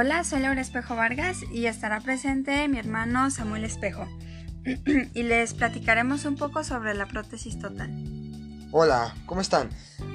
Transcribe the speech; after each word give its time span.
Hola, 0.00 0.22
soy 0.22 0.38
Laura 0.38 0.60
Espejo 0.60 0.94
Vargas 0.94 1.38
y 1.50 1.66
estará 1.66 1.98
presente 1.98 2.68
mi 2.68 2.78
hermano 2.78 3.32
Samuel 3.32 3.64
Espejo. 3.64 4.06
y 5.12 5.24
les 5.24 5.54
platicaremos 5.54 6.24
un 6.24 6.36
poco 6.36 6.62
sobre 6.62 6.94
la 6.94 7.08
prótesis 7.08 7.58
total. 7.58 7.90
Hola, 8.70 9.12
¿cómo 9.26 9.40
están? 9.40 9.70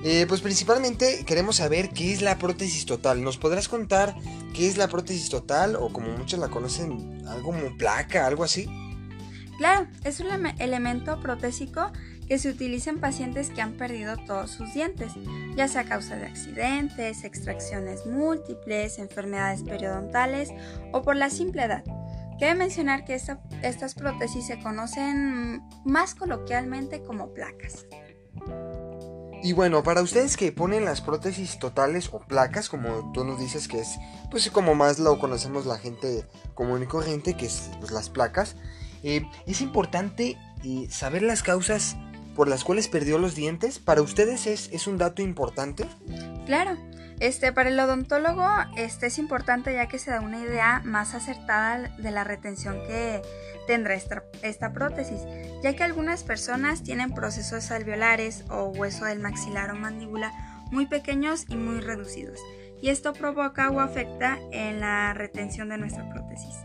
Eh, 0.05 0.25
pues 0.29 0.39
principalmente 0.39 1.25
queremos 1.25 1.57
saber 1.57 1.89
qué 1.89 2.13
es 2.13 2.21
la 2.21 2.37
prótesis 2.37 2.85
total. 2.85 3.25
¿Nos 3.25 3.37
podrás 3.37 3.67
contar 3.67 4.15
qué 4.53 4.69
es 4.69 4.77
la 4.77 4.87
prótesis 4.87 5.27
total 5.27 5.75
o 5.75 5.91
como 5.91 6.17
muchos 6.17 6.39
la 6.39 6.47
conocen, 6.47 7.21
algo 7.27 7.51
como 7.51 7.75
placa, 7.75 8.25
algo 8.25 8.45
así? 8.45 8.69
Claro, 9.57 9.87
es 10.05 10.21
un 10.21 10.27
elemento 10.59 11.19
protésico 11.19 11.91
que 12.33 12.39
se 12.39 12.49
utiliza 12.49 12.89
en 12.89 12.99
pacientes 12.99 13.51
que 13.51 13.61
han 13.61 13.73
perdido 13.73 14.17
todos 14.17 14.49
sus 14.49 14.73
dientes, 14.73 15.11
ya 15.55 15.67
sea 15.67 15.81
a 15.81 15.85
causa 15.85 16.15
de 16.15 16.25
accidentes, 16.25 17.23
extracciones 17.25 18.07
múltiples, 18.07 18.97
enfermedades 18.97 19.61
periodontales 19.61 20.49
o 20.93 21.03
por 21.03 21.15
la 21.15 21.29
simple 21.29 21.61
edad. 21.63 21.83
Cabe 22.39 22.55
mencionar 22.55 23.05
que 23.05 23.13
estas 23.13 23.93
prótesis 23.93 24.47
se 24.47 24.59
conocen 24.59 25.61
más 25.85 26.15
coloquialmente 26.15 27.03
como 27.03 27.35
placas. 27.35 27.85
Y 29.43 29.53
bueno, 29.53 29.83
para 29.83 30.01
ustedes 30.01 30.35
que 30.35 30.51
ponen 30.51 30.85
las 30.85 31.01
prótesis 31.01 31.59
totales 31.59 32.09
o 32.11 32.19
placas, 32.19 32.67
como 32.67 33.11
tú 33.13 33.23
nos 33.23 33.37
dices 33.37 33.67
que 33.67 33.79
es, 33.79 33.99
pues 34.31 34.49
como 34.49 34.73
más 34.73 34.97
lo 34.97 35.19
conocemos 35.19 35.67
la 35.67 35.77
gente 35.77 36.25
común 36.55 36.81
y 36.81 36.87
corriente, 36.87 37.37
que 37.37 37.45
es 37.45 37.69
pues, 37.79 37.91
las 37.91 38.09
placas, 38.09 38.55
eh, 39.03 39.21
es 39.45 39.61
importante 39.61 40.35
eh, 40.63 40.87
saber 40.89 41.21
las 41.21 41.43
causas 41.43 41.95
por 42.35 42.47
las 42.47 42.63
cuales 42.63 42.87
perdió 42.87 43.17
los 43.17 43.35
dientes. 43.35 43.79
¿Para 43.79 44.01
ustedes 44.01 44.47
es, 44.47 44.69
es 44.71 44.87
un 44.87 44.97
dato 44.97 45.21
importante? 45.21 45.85
Claro. 46.45 46.77
Este, 47.19 47.53
para 47.53 47.69
el 47.69 47.79
odontólogo 47.79 48.45
este, 48.75 49.07
es 49.07 49.17
importante 49.17 49.73
ya 49.73 49.87
que 49.87 49.99
se 49.99 50.11
da 50.11 50.19
una 50.19 50.39
idea 50.39 50.81
más 50.83 51.13
acertada 51.13 51.89
de 51.97 52.11
la 52.11 52.23
retención 52.23 52.75
que 52.85 53.21
tendrá 53.65 53.93
esta, 53.93 54.23
esta 54.41 54.73
prótesis, 54.73 55.21
ya 55.61 55.73
que 55.73 55.83
algunas 55.83 56.23
personas 56.23 56.83
tienen 56.83 57.13
procesos 57.13 57.71
alveolares 57.71 58.43
o 58.49 58.65
hueso 58.65 59.05
del 59.05 59.19
maxilar 59.19 59.71
o 59.71 59.75
mandíbula 59.75 60.33
muy 60.71 60.85
pequeños 60.85 61.45
y 61.47 61.55
muy 61.55 61.79
reducidos, 61.79 62.39
y 62.81 62.89
esto 62.89 63.13
provoca 63.13 63.69
o 63.69 63.79
afecta 63.79 64.39
en 64.51 64.79
la 64.79 65.13
retención 65.13 65.69
de 65.69 65.77
nuestra 65.77 66.09
prótesis. 66.09 66.62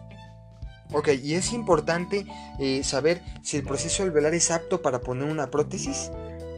Ok, 0.92 1.08
y 1.22 1.34
es 1.34 1.52
importante 1.52 2.26
eh, 2.58 2.82
saber 2.82 3.22
si 3.42 3.58
el 3.58 3.64
proceso 3.64 4.02
alveolar 4.02 4.34
es 4.34 4.50
apto 4.50 4.80
para 4.80 5.00
poner 5.00 5.30
una 5.30 5.50
prótesis. 5.50 6.10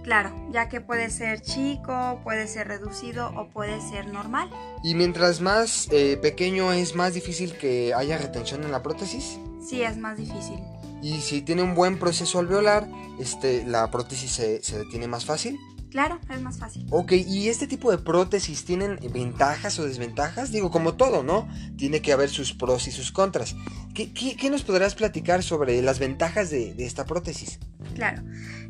Claro, 0.02 0.32
ya 0.50 0.68
que 0.68 0.80
puede 0.80 1.10
ser 1.10 1.42
chico, 1.42 2.20
puede 2.24 2.46
ser 2.46 2.68
reducido 2.68 3.32
o 3.36 3.48
puede 3.48 3.80
ser 3.80 4.06
normal. 4.06 4.50
¿Y 4.82 4.94
mientras 4.94 5.40
más 5.40 5.88
eh, 5.90 6.18
pequeño 6.20 6.72
es 6.72 6.94
más 6.94 7.14
difícil 7.14 7.52
que 7.56 7.92
haya 7.94 8.16
retención 8.18 8.64
en 8.64 8.72
la 8.72 8.82
prótesis? 8.82 9.38
Sí, 9.64 9.82
es 9.82 9.98
más 9.98 10.16
difícil. 10.16 10.58
¿Y 11.02 11.20
si 11.20 11.42
tiene 11.42 11.62
un 11.62 11.74
buen 11.74 11.98
proceso 11.98 12.38
alveolar, 12.38 12.88
este, 13.18 13.64
la 13.64 13.90
prótesis 13.90 14.32
se, 14.32 14.62
se 14.62 14.78
detiene 14.78 15.06
más 15.06 15.24
fácil? 15.24 15.58
Claro, 15.90 16.20
es 16.30 16.40
más 16.40 16.58
fácil. 16.58 16.86
Ok, 16.90 17.12
¿y 17.12 17.48
este 17.48 17.66
tipo 17.66 17.90
de 17.90 17.98
prótesis 17.98 18.64
tienen 18.64 18.98
ventajas 19.12 19.78
o 19.80 19.84
desventajas? 19.84 20.52
Digo, 20.52 20.70
como 20.70 20.94
todo, 20.94 21.24
¿no? 21.24 21.48
Tiene 21.76 22.00
que 22.00 22.12
haber 22.12 22.30
sus 22.30 22.52
pros 22.52 22.86
y 22.86 22.92
sus 22.92 23.10
contras. 23.10 23.56
¿Qué, 23.94 24.50
nos 24.50 24.62
podrás 24.62 24.94
platicar 24.94 25.42
sobre 25.42 25.82
las 25.82 25.98
ventajas 25.98 26.50
de, 26.50 26.74
de, 26.74 26.86
esta 26.86 27.04
prótesis? 27.04 27.58
Claro, 27.94 28.22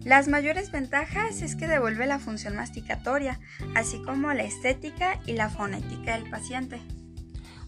las 0.05 0.29
mayores 0.29 0.73
ventajas 0.73 1.43
es 1.43 1.57
que 1.57 1.67
devuelve 1.67 2.07
la 2.07 2.19
función 2.19 2.57
masticatoria, 2.57 3.39
así 3.75 4.01
como 4.03 4.33
la 4.33 4.45
estética 4.45 5.21
y 5.27 5.33
la 5.33 5.51
fonética 5.51 6.15
del 6.19 6.29
paciente. 6.31 6.81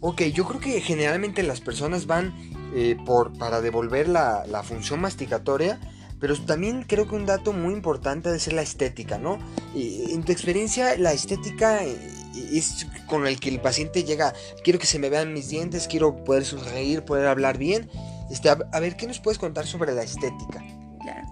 Ok, 0.00 0.22
yo 0.22 0.46
creo 0.46 0.60
que 0.60 0.80
generalmente 0.80 1.42
las 1.42 1.60
personas 1.60 2.06
van 2.06 2.34
eh, 2.74 2.96
por, 3.04 3.36
para 3.38 3.60
devolver 3.60 4.08
la, 4.08 4.44
la 4.46 4.62
función 4.62 5.00
masticatoria 5.00 5.78
pero 6.22 6.36
también 6.36 6.84
creo 6.84 7.08
que 7.08 7.16
un 7.16 7.26
dato 7.26 7.52
muy 7.52 7.74
importante 7.74 8.28
debe 8.28 8.38
ser 8.38 8.52
la 8.52 8.62
estética, 8.62 9.18
¿no? 9.18 9.40
en 9.74 10.22
tu 10.22 10.30
experiencia, 10.30 10.96
la 10.96 11.12
estética 11.12 11.84
eh, 11.84 11.98
es 12.34 12.86
con 13.06 13.26
el 13.26 13.40
que 13.40 13.48
el 13.48 13.60
paciente 13.60 14.04
llega, 14.04 14.32
quiero 14.64 14.78
que 14.78 14.86
se 14.86 14.98
me 14.98 15.10
vean 15.10 15.32
mis 15.32 15.48
dientes, 15.48 15.88
quiero 15.88 16.24
poder 16.24 16.44
sonreír, 16.44 17.04
poder 17.04 17.26
hablar 17.26 17.58
bien. 17.58 17.90
Este, 18.30 18.48
a, 18.48 18.56
ver, 18.56 18.96
¿qué 18.96 19.06
nos 19.06 19.20
puedes 19.20 19.38
contar 19.38 19.66
sobre 19.66 19.92
la 19.92 20.02
estética? 20.02 20.62
Claro. 21.00 21.26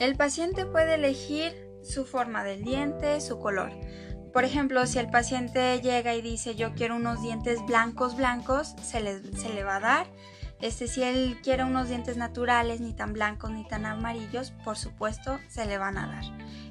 El 0.00 0.16
paciente 0.16 0.66
puede 0.66 0.94
elegir 0.94 1.54
su 1.82 2.04
forma 2.04 2.44
del 2.44 2.64
diente, 2.64 3.20
su 3.20 3.38
color. 3.38 3.70
Por 4.32 4.44
ejemplo, 4.44 4.86
si 4.86 4.98
el 4.98 5.10
paciente 5.10 5.80
llega 5.80 6.14
y 6.14 6.22
dice 6.22 6.54
yo 6.54 6.74
quiero 6.74 6.96
unos 6.96 7.20
dientes 7.22 7.58
blancos 7.66 8.16
blancos, 8.16 8.74
se 8.82 9.00
le, 9.00 9.20
se 9.36 9.48
le 9.52 9.64
va 9.64 9.76
a 9.76 9.80
dar. 9.80 10.06
Este, 10.60 10.88
si 10.88 11.02
él 11.02 11.38
quiere 11.42 11.64
unos 11.64 11.88
dientes 11.88 12.16
naturales, 12.16 12.80
ni 12.80 12.92
tan 12.92 13.12
blancos 13.12 13.50
ni 13.50 13.66
tan 13.66 13.86
amarillos, 13.86 14.52
por 14.64 14.76
supuesto 14.76 15.38
se 15.48 15.64
le 15.64 15.78
van 15.78 15.96
a 15.96 16.06
dar. 16.06 16.24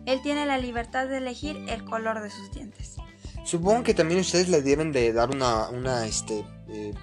Él 0.05 0.21
tiene 0.21 0.45
la 0.45 0.57
libertad 0.57 1.07
de 1.07 1.17
elegir 1.17 1.57
el 1.67 1.83
color 1.83 2.21
de 2.21 2.29
sus 2.29 2.51
dientes. 2.51 2.97
Supongo 3.43 3.83
que 3.83 3.93
también 3.93 4.19
ustedes 4.19 4.49
le 4.49 4.61
deben 4.61 4.91
de 4.91 5.11
dar 5.13 5.29
una, 5.29 5.69
una 5.69 6.05
este, 6.05 6.45
eh, 6.67 6.93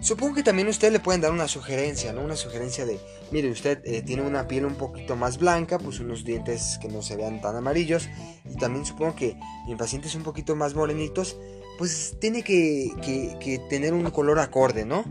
Supongo 0.00 0.36
que 0.36 0.42
también 0.42 0.66
ustedes 0.68 0.94
le 0.94 1.00
pueden 1.00 1.20
dar 1.20 1.30
una 1.30 1.46
sugerencia, 1.46 2.14
¿no? 2.14 2.22
Una 2.22 2.36
sugerencia 2.36 2.86
de, 2.86 2.98
mire, 3.30 3.50
usted 3.50 3.82
eh, 3.84 4.00
tiene 4.00 4.22
una 4.22 4.48
piel 4.48 4.64
un 4.64 4.74
poquito 4.74 5.14
más 5.14 5.38
blanca, 5.38 5.78
pues 5.78 6.00
unos 6.00 6.24
dientes 6.24 6.78
que 6.80 6.88
no 6.88 7.02
se 7.02 7.16
vean 7.16 7.42
tan 7.42 7.54
amarillos. 7.54 8.08
Y 8.50 8.56
también 8.56 8.86
supongo 8.86 9.14
que 9.14 9.36
en 9.68 9.76
pacientes 9.76 10.14
un 10.14 10.22
poquito 10.22 10.56
más 10.56 10.74
morenitos, 10.74 11.36
pues 11.76 12.16
tiene 12.18 12.42
que, 12.42 12.90
que 13.40 13.60
tener 13.68 13.92
un 13.92 14.10
color 14.10 14.38
acorde, 14.38 14.86
¿no? 14.86 15.04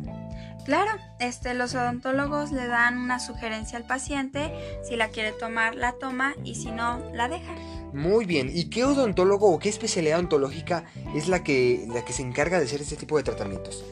Claro, 0.66 0.92
este, 1.20 1.54
los 1.54 1.76
odontólogos 1.76 2.52
le 2.52 2.68
dan 2.68 2.98
una 2.98 3.20
sugerencia 3.20 3.78
al 3.78 3.86
paciente, 3.86 4.52
si 4.88 4.96
la 4.96 5.10
quiere 5.10 5.32
tomar, 5.32 5.76
la 5.76 5.94
toma 5.94 6.36
y 6.44 6.56
si 6.56 6.72
no, 6.72 7.00
la 7.14 7.28
deja. 7.28 7.56
Muy 7.94 8.26
bien, 8.26 8.52
¿y 8.54 8.66
qué 8.66 8.84
odontólogo 8.84 9.52
o 9.52 9.60
qué 9.60 9.70
especialidad 9.70 10.20
odontológica 10.20 10.86
es 11.16 11.28
la 11.28 11.44
que, 11.44 11.86
la 11.92 12.06
que 12.06 12.14
se 12.14 12.22
encarga 12.22 12.60
de 12.60 12.66
hacer 12.66 12.82
este 12.82 12.96
tipo 12.96 13.18
de 13.18 13.24
tratamientos? 13.24 13.84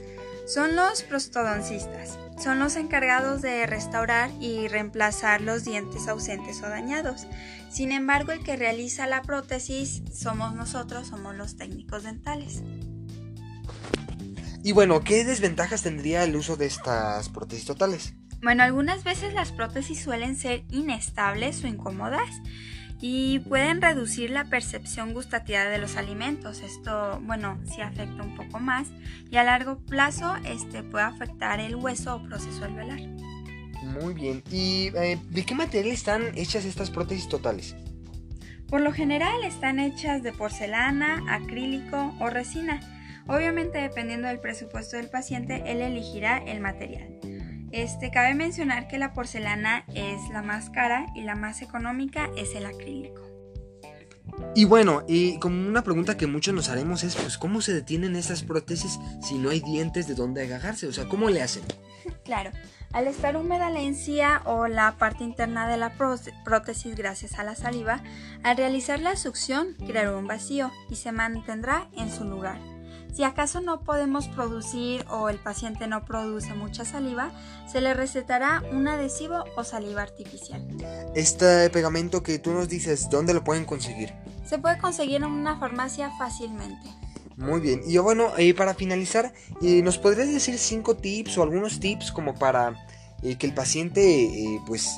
Son 0.48 0.76
los 0.76 1.04
prostodoncistas. 1.04 2.18
Son 2.42 2.60
los 2.60 2.76
encargados 2.76 3.42
de 3.42 3.66
restaurar 3.66 4.30
y 4.40 4.68
reemplazar 4.68 5.42
los 5.42 5.66
dientes 5.66 6.08
ausentes 6.08 6.62
o 6.62 6.70
dañados. 6.70 7.28
Sin 7.70 7.92
embargo, 7.92 8.32
el 8.32 8.44
que 8.44 8.56
realiza 8.56 9.08
la 9.08 9.24
prótesis 9.24 10.04
somos 10.14 10.54
nosotros, 10.54 11.08
somos 11.08 11.36
los 11.36 11.58
técnicos 11.58 12.04
dentales. 12.04 12.62
Y 14.64 14.72
bueno, 14.72 15.02
¿qué 15.02 15.26
desventajas 15.26 15.82
tendría 15.82 16.24
el 16.24 16.36
uso 16.36 16.56
de 16.56 16.68
estas 16.68 17.28
prótesis 17.30 17.66
totales? 17.66 18.14
Bueno, 18.42 18.64
algunas 18.64 19.04
veces 19.04 19.34
las 19.34 19.52
prótesis 19.52 20.02
suelen 20.02 20.36
ser 20.36 20.64
inestables 20.70 21.64
o 21.64 21.68
incómodas 21.68 22.30
y 23.00 23.40
pueden 23.40 23.82
reducir 23.82 24.32
la 24.32 24.46
percepción 24.46 25.14
gustativa 25.14 25.66
de 25.66 25.78
los 25.78 25.98
alimentos. 25.98 26.62
Esto, 26.62 27.20
bueno, 27.24 27.60
sí 27.66 27.82
afecta 27.82 28.24
un 28.24 28.36
poco 28.36 28.60
más 28.60 28.88
y 29.30 29.38
a 29.38 29.44
largo 29.44 29.78
plazo 29.78 30.36
este 30.46 30.84
puede 30.84 31.06
afectar 31.06 31.60
el 31.60 31.76
hueso 31.76 32.16
o 32.16 32.24
proceso 32.24 32.66
alveolar. 32.66 33.00
Muy 34.02 34.14
bien. 34.14 34.44
¿Y 34.52 34.92
eh, 34.96 35.20
de 35.30 35.46
qué 35.46 35.56
material 35.56 35.94
están 35.94 36.32
hechas 36.36 36.66
estas 36.66 36.90
prótesis 36.90 37.30
totales? 37.30 37.76
Por 38.68 38.82
lo 38.82 38.92
general 38.92 39.44
están 39.46 39.80
hechas 39.80 40.24
de 40.24 40.34
porcelana, 40.34 41.24
acrílico 41.30 42.14
o 42.20 42.30
resina 42.30 42.82
Obviamente, 43.28 43.80
dependiendo 43.80 44.30
del 44.30 44.40
presupuesto 44.40 44.96
del 44.96 45.10
paciente, 45.10 45.62
él 45.66 45.82
elegirá 45.82 46.38
el 46.38 46.62
material. 46.62 47.17
Este, 47.72 48.12
cabe 48.12 48.34
mencionar 48.34 48.88
que 48.88 48.98
la 48.98 49.14
porcelana 49.14 49.86
es 49.94 50.30
la 50.30 50.42
más 50.42 50.70
cara 50.70 51.08
y 51.16 51.24
la 51.24 51.36
más 51.36 51.62
económica 51.62 52.30
es 52.38 52.56
el 52.56 52.66
acrílico. 52.66 53.28
Y 54.56 54.66
bueno, 54.66 55.04
y 55.08 55.40
como 55.40 55.68
una 55.68 55.84
pregunta 55.84 56.18
que 56.18 56.28
muchos 56.28 56.54
nos 56.54 56.70
haremos 56.70 57.04
es, 57.04 57.16
pues, 57.16 57.38
¿cómo 57.38 57.62
se 57.62 57.74
detienen 57.74 58.16
estas 58.16 58.44
prótesis 58.44 59.00
si 59.22 59.38
no 59.38 59.50
hay 59.50 59.60
dientes 59.62 60.08
de 60.08 60.16
dónde 60.16 60.44
agarrarse? 60.44 60.88
O 60.88 60.94
sea, 60.94 61.08
¿cómo 61.08 61.30
le 61.30 61.42
hacen? 61.42 61.64
Claro, 62.24 62.52
al 62.94 63.08
estar 63.08 63.36
húmeda 63.36 63.70
la 63.70 63.82
encía 63.82 64.42
o 64.46 64.68
la 64.68 64.98
parte 64.98 65.24
interna 65.24 65.68
de 65.68 65.78
la 65.78 65.94
prótesis 66.44 66.96
gracias 66.96 67.38
a 67.38 67.44
la 67.44 67.56
saliva, 67.56 68.02
al 68.44 68.58
realizar 68.58 69.00
la 69.00 69.16
succión 69.16 69.76
creará 69.86 70.16
un 70.16 70.28
vacío 70.28 70.72
y 70.90 70.96
se 70.96 71.12
mantendrá 71.12 71.90
en 71.98 72.12
su 72.12 72.24
lugar. 72.24 72.60
Si 73.18 73.24
acaso 73.24 73.62
no 73.62 73.80
podemos 73.82 74.28
producir 74.28 75.04
o 75.10 75.30
el 75.30 75.40
paciente 75.40 75.88
no 75.88 76.06
produce 76.06 76.54
mucha 76.54 76.86
saliva, 76.86 77.32
se 77.68 77.82
le 77.82 77.96
recetará 77.96 78.62
un 78.72 78.88
adhesivo 78.88 79.44
o 79.56 79.64
saliva 79.64 80.04
artificial. 80.04 80.64
Este 81.16 81.72
pegamento 81.72 82.22
que 82.22 82.38
tú 82.38 82.52
nos 82.52 82.70
dices, 82.70 83.10
¿dónde 83.10 83.34
lo 83.34 83.44
pueden 83.44 83.66
conseguir? 83.66 84.14
Se 84.46 84.60
puede 84.60 84.78
conseguir 84.78 85.16
en 85.16 85.24
una 85.24 85.58
farmacia 85.58 86.12
fácilmente. 86.20 86.92
Muy 87.38 87.60
bien, 87.60 87.82
y 87.88 87.98
bueno, 87.98 88.34
eh, 88.38 88.54
para 88.54 88.76
finalizar, 88.76 89.34
eh, 89.64 89.82
¿nos 89.82 89.98
podrías 89.98 90.28
decir 90.28 90.60
cinco 90.60 90.96
tips 90.96 91.40
o 91.40 91.42
algunos 91.42 91.80
tips 91.80 92.12
como 92.12 92.36
para 92.36 92.76
eh, 93.24 93.36
que 93.36 93.48
el 93.48 93.56
paciente 93.56 94.62
pues 94.68 94.92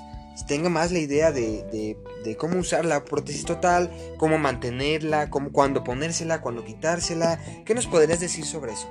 tenga 0.48 0.70
más 0.70 0.92
la 0.92 1.00
idea 1.00 1.32
de, 1.32 1.98
cómo 2.38 2.60
usar 2.60 2.86
la 2.86 3.06
prótesis 3.06 3.46
total, 3.46 3.92
cómo 4.18 4.38
mantenerla, 4.38 5.30
cómo, 5.30 5.52
cuándo 5.52 5.84
ponérsela, 5.84 6.42
cuándo 6.42 6.64
quitársela. 6.64 7.40
¿Qué 7.66 7.74
nos 7.74 7.88
podrías 7.88 8.20
decir 8.20 8.46
sobre 8.46 8.74
eso? 8.74 8.88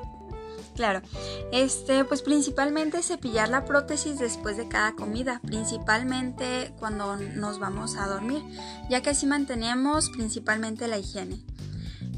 Claro, 0.78 1.02
este, 1.50 2.04
pues 2.04 2.22
principalmente 2.22 3.02
cepillar 3.02 3.48
la 3.48 3.64
prótesis 3.64 4.20
después 4.20 4.56
de 4.56 4.68
cada 4.68 4.92
comida, 4.92 5.40
principalmente 5.44 6.72
cuando 6.78 7.16
nos 7.16 7.58
vamos 7.58 7.96
a 7.96 8.06
dormir, 8.06 8.44
ya 8.88 9.02
que 9.02 9.10
así 9.10 9.26
mantenemos 9.26 10.08
principalmente 10.10 10.86
la 10.86 10.98
higiene. 10.98 11.42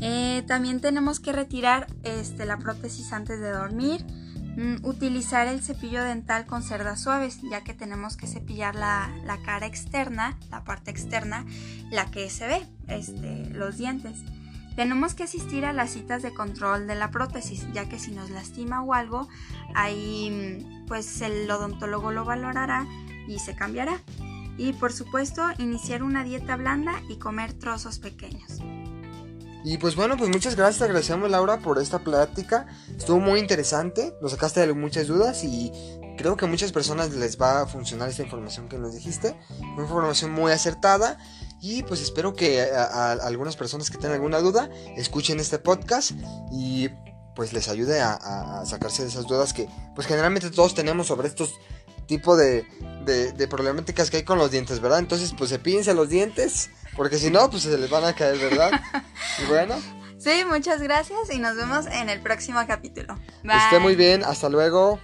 Eh, 0.02 0.44
también 0.46 0.80
tenemos 0.80 1.20
que 1.20 1.32
retirar 1.32 1.86
este, 2.02 2.44
la 2.44 2.58
prótesis 2.58 3.14
antes 3.14 3.40
de 3.40 3.50
dormir, 3.50 4.04
utilizar 4.82 5.46
el 5.46 5.62
cepillo 5.62 6.02
dental 6.04 6.46
con 6.46 6.62
cerdas 6.62 7.02
suaves, 7.02 7.38
ya 7.50 7.62
que 7.62 7.74
tenemos 7.74 8.16
que 8.16 8.26
cepillar 8.26 8.74
la, 8.74 9.10
cara 9.44 9.66
externa, 9.66 10.38
la 10.50 10.64
parte 10.64 10.90
externa, 10.90 11.46
la 11.90 12.10
que 12.10 12.28
se 12.30 12.46
ve, 12.46 12.66
este, 12.88 13.46
los 13.50 13.78
dientes. 13.78 14.18
Tenemos 14.76 15.14
que 15.14 15.24
asistir 15.24 15.64
a 15.64 15.72
las 15.72 15.90
citas 15.90 16.22
de 16.22 16.32
control 16.32 16.86
de 16.86 16.94
la 16.94 17.10
prótesis, 17.10 17.66
ya 17.72 17.88
que 17.88 17.98
si 17.98 18.12
nos 18.12 18.30
lastima 18.30 18.82
o 18.82 18.94
algo, 18.94 19.28
ahí 19.74 20.84
pues 20.86 21.20
el 21.20 21.50
odontólogo 21.50 22.12
lo 22.12 22.24
valorará 22.24 22.86
y 23.28 23.38
se 23.38 23.54
cambiará. 23.54 24.00
Y 24.56 24.72
por 24.74 24.92
supuesto, 24.92 25.42
iniciar 25.58 26.02
una 26.02 26.24
dieta 26.24 26.56
blanda 26.56 27.00
y 27.08 27.16
comer 27.16 27.52
trozos 27.54 27.98
pequeños. 27.98 28.49
Y 29.64 29.78
pues 29.78 29.94
bueno, 29.94 30.16
pues 30.16 30.30
muchas 30.30 30.56
gracias, 30.56 30.78
te 30.78 30.84
agradecemos 30.84 31.30
Laura 31.30 31.58
por 31.58 31.78
esta 31.78 31.98
plática. 31.98 32.66
Estuvo 32.96 33.20
muy 33.20 33.40
interesante, 33.40 34.14
nos 34.22 34.32
sacaste 34.32 34.66
de 34.66 34.72
muchas 34.72 35.06
dudas 35.06 35.44
y 35.44 35.72
creo 36.16 36.36
que 36.36 36.46
a 36.46 36.48
muchas 36.48 36.72
personas 36.72 37.10
les 37.12 37.40
va 37.40 37.62
a 37.62 37.66
funcionar 37.66 38.08
esta 38.08 38.22
información 38.22 38.68
que 38.68 38.78
nos 38.78 38.94
dijiste. 38.94 39.38
Una 39.58 39.82
información 39.82 40.32
muy 40.32 40.52
acertada 40.52 41.18
y 41.60 41.82
pues 41.82 42.00
espero 42.00 42.34
que 42.34 42.62
a, 42.62 43.12
algunas 43.12 43.56
personas 43.56 43.90
que 43.90 43.98
tengan 43.98 44.14
alguna 44.14 44.38
duda 44.40 44.70
escuchen 44.96 45.40
este 45.40 45.58
podcast 45.58 46.12
y 46.50 46.88
pues 47.34 47.52
les 47.52 47.68
ayude 47.68 48.00
a, 48.00 48.62
sacarse 48.64 49.02
de 49.02 49.08
esas 49.08 49.26
dudas 49.26 49.52
que 49.52 49.68
pues 49.94 50.06
generalmente 50.06 50.50
todos 50.50 50.74
tenemos 50.74 51.06
sobre 51.06 51.28
estos 51.28 51.54
tipos 52.06 52.38
de, 52.38 52.66
de, 53.04 53.48
problemáticas 53.48 54.10
que 54.10 54.18
hay 54.18 54.22
con 54.24 54.38
los 54.38 54.50
dientes, 54.50 54.80
¿verdad? 54.80 54.98
Entonces 54.98 55.34
pues 55.36 55.50
cepillense 55.50 55.94
los 55.94 56.08
dientes 56.08 56.70
porque 57.00 57.16
si 57.16 57.30
no 57.30 57.48
pues 57.48 57.62
se 57.62 57.78
les 57.78 57.88
van 57.88 58.04
a 58.04 58.12
caer, 58.12 58.36
¿verdad? 58.36 58.78
y 59.42 59.46
bueno. 59.46 59.74
Sí, 60.18 60.44
muchas 60.46 60.82
gracias 60.82 61.32
y 61.32 61.38
nos 61.38 61.56
vemos 61.56 61.86
en 61.86 62.10
el 62.10 62.20
próximo 62.20 62.60
capítulo. 62.66 63.14
Bye. 63.42 63.56
Esté 63.56 63.78
muy 63.78 63.96
bien, 63.96 64.22
hasta 64.22 64.50
luego. 64.50 65.00